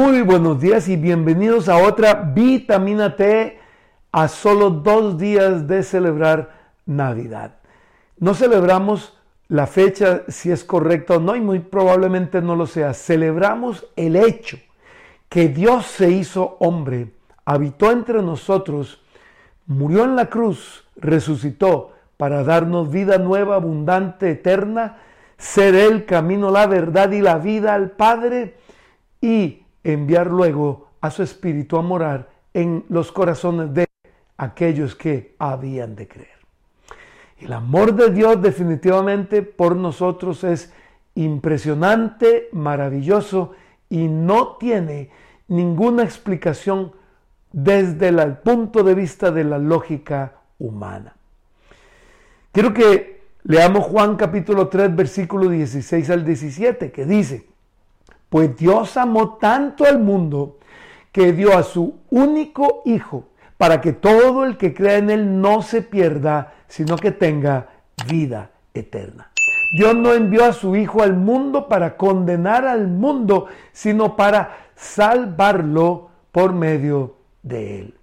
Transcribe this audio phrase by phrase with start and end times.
[0.00, 3.58] Muy buenos días y bienvenidos a otra vitamina T
[4.12, 7.56] a solo dos días de celebrar Navidad.
[8.16, 12.94] No celebramos la fecha, si es correcta o no, y muy probablemente no lo sea.
[12.94, 14.58] Celebramos el hecho
[15.28, 17.10] que Dios se hizo hombre,
[17.44, 19.02] habitó entre nosotros,
[19.66, 24.98] murió en la cruz, resucitó para darnos vida nueva, abundante, eterna,
[25.38, 28.54] ser el camino, la verdad y la vida al Padre
[29.20, 33.86] y enviar luego a su Espíritu a morar en los corazones de
[34.36, 36.38] aquellos que habían de creer.
[37.38, 40.72] El amor de Dios definitivamente por nosotros es
[41.14, 43.52] impresionante, maravilloso
[43.88, 45.10] y no tiene
[45.48, 46.92] ninguna explicación
[47.52, 51.14] desde el punto de vista de la lógica humana.
[52.52, 57.46] Quiero que leamos Juan capítulo 3 versículo 16 al 17 que dice,
[58.28, 60.58] pues Dios amó tanto al mundo
[61.12, 63.24] que dio a su único Hijo
[63.56, 67.68] para que todo el que crea en Él no se pierda, sino que tenga
[68.06, 69.32] vida eterna.
[69.72, 76.10] Dios no envió a su Hijo al mundo para condenar al mundo, sino para salvarlo
[76.32, 77.94] por medio de Él.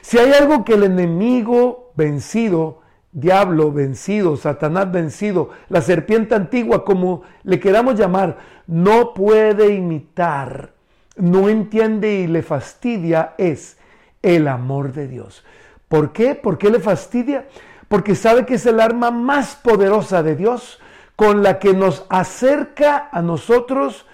[0.00, 2.80] Si hay algo que el enemigo vencido,
[3.14, 10.72] diablo vencido, Satanás vencido, la serpiente antigua, como le queramos llamar, no puede imitar,
[11.16, 13.78] no entiende y le fastidia, es
[14.20, 15.44] el amor de Dios.
[15.88, 16.34] ¿Por qué?
[16.34, 17.46] ¿Por qué le fastidia?
[17.88, 20.80] Porque sabe que es el arma más poderosa de Dios
[21.14, 24.06] con la que nos acerca a nosotros,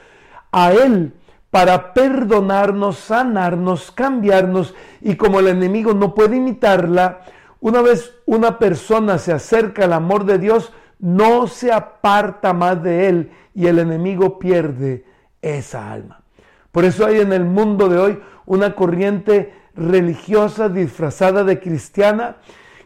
[0.52, 1.14] a Él,
[1.50, 4.74] para perdonarnos, sanarnos, cambiarnos.
[5.00, 7.22] Y como el enemigo no puede imitarla,
[7.60, 13.08] una vez una persona se acerca al amor de Dios, no se aparta más de
[13.08, 15.04] Él y el enemigo pierde
[15.42, 16.22] esa alma.
[16.72, 22.36] Por eso hay en el mundo de hoy una corriente religiosa disfrazada de cristiana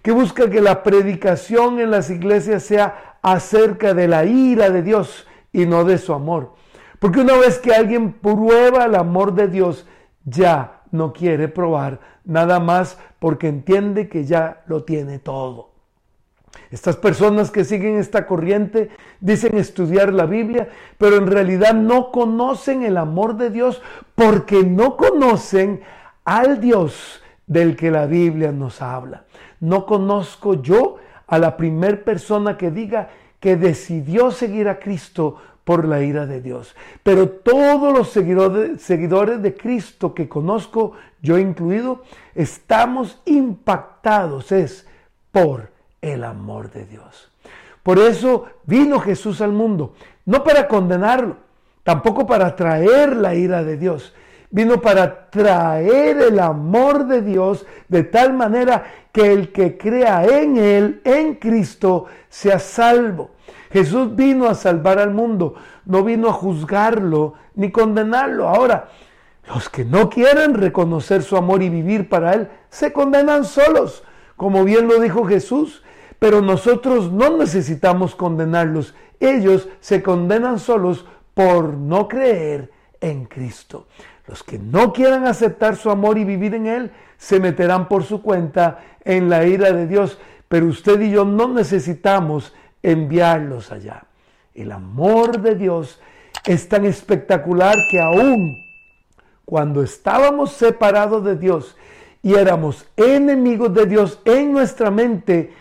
[0.03, 5.27] que busca que la predicación en las iglesias sea acerca de la ira de Dios
[5.53, 6.55] y no de su amor.
[6.99, 9.87] Porque una vez que alguien prueba el amor de Dios,
[10.25, 15.71] ya no quiere probar nada más porque entiende que ya lo tiene todo.
[16.71, 18.91] Estas personas que siguen esta corriente
[19.21, 20.69] dicen estudiar la Biblia,
[20.99, 23.83] pero en realidad no conocen el amor de Dios
[24.15, 25.83] porque no conocen
[26.25, 29.25] al Dios del que la Biblia nos habla.
[29.61, 33.09] No conozco yo a la primer persona que diga
[33.41, 36.77] que decidió seguir a Cristo por la ira de Dios.
[37.03, 40.93] Pero todos los seguidores, de Cristo que conozco,
[41.23, 42.03] yo incluido,
[42.35, 44.87] estamos impactados es
[45.33, 45.71] por
[46.01, 47.31] el amor de Dios.
[47.83, 49.95] Por eso vino Jesús al mundo,
[50.27, 51.37] no para condenarlo,
[51.83, 54.15] tampoco para traer la ira de Dios,
[54.51, 60.57] vino para traer el amor de Dios de tal manera que el que crea en
[60.57, 63.34] Él, en Cristo, sea salvo.
[63.73, 68.49] Jesús vino a salvar al mundo, no vino a juzgarlo ni condenarlo.
[68.49, 68.89] Ahora,
[69.49, 74.05] los que no quieren reconocer su amor y vivir para Él, se condenan solos,
[74.37, 75.83] como bien lo dijo Jesús.
[76.19, 78.95] Pero nosotros no necesitamos condenarlos.
[79.21, 83.87] Ellos se condenan solos por no creer en Cristo.
[84.27, 88.23] Los que no quieran aceptar su amor y vivir en Él, se meterán por su
[88.23, 90.19] cuenta en la ira de Dios.
[90.49, 94.05] Pero usted y yo no necesitamos enviarlos allá.
[94.55, 96.01] El amor de Dios
[96.45, 98.63] es tan espectacular que aún
[99.45, 101.77] cuando estábamos separados de Dios
[102.23, 105.53] y éramos enemigos de Dios en nuestra mente,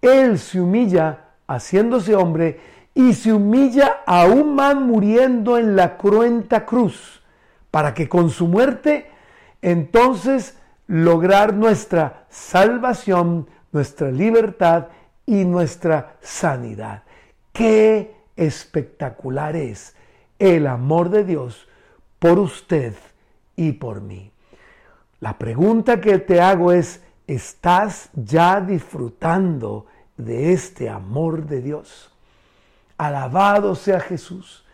[0.00, 2.60] Él se humilla haciéndose hombre
[2.94, 7.22] y se humilla aún más muriendo en la cruenta cruz
[7.70, 9.10] para que con su muerte
[9.62, 10.58] entonces
[10.88, 14.88] lograr nuestra salvación, nuestra libertad
[15.32, 17.04] y nuestra sanidad.
[17.54, 19.96] Qué espectacular es
[20.38, 21.66] el amor de Dios
[22.18, 22.92] por usted
[23.56, 24.30] y por mí.
[25.20, 29.86] La pregunta que te hago es, ¿estás ya disfrutando
[30.18, 32.12] de este amor de Dios?
[32.98, 34.66] Alabado sea Jesús,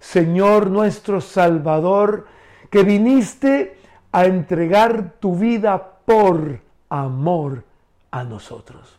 [0.00, 2.26] Señor nuestro Salvador,
[2.70, 3.76] que viniste
[4.12, 7.64] a entregar tu vida por amor
[8.10, 8.96] a nosotros.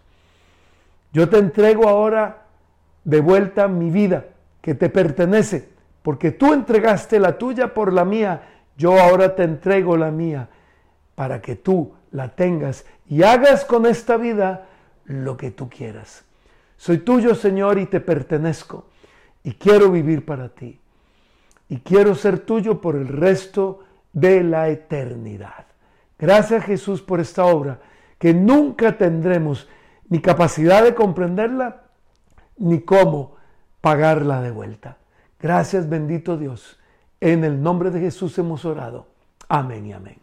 [1.18, 2.46] Yo te entrego ahora
[3.04, 4.26] de vuelta mi vida
[4.62, 5.68] que te pertenece,
[6.04, 8.44] porque tú entregaste la tuya por la mía,
[8.78, 10.48] yo ahora te entrego la mía
[11.16, 14.68] para que tú la tengas y hagas con esta vida
[15.06, 16.24] lo que tú quieras.
[16.78, 18.86] Soy tuyo, Señor, y te pertenezco,
[19.42, 20.80] y quiero vivir para ti,
[21.68, 23.84] y quiero ser tuyo por el resto
[24.14, 25.66] de la eternidad.
[26.20, 27.80] Gracias, Jesús, por esta obra,
[28.20, 29.68] que nunca tendremos
[30.10, 31.84] ni capacidad de comprenderla,
[32.58, 33.36] ni cómo
[33.82, 34.98] pagarla de vuelta.
[35.40, 36.80] Gracias, bendito Dios.
[37.20, 39.08] En el nombre de Jesús hemos orado.
[39.48, 40.18] Amén y amén.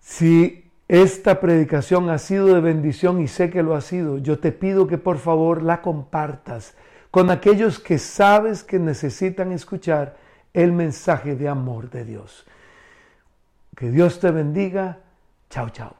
[0.00, 4.50] Si esta predicación ha sido de bendición y sé que lo ha sido, yo te
[4.50, 6.74] pido que por favor la compartas
[7.10, 10.16] con aquellos que sabes que necesitan escuchar
[10.52, 12.44] el mensaje de amor de Dios.
[13.76, 14.98] Que Dios te bendiga.
[15.48, 15.99] Chao, chao.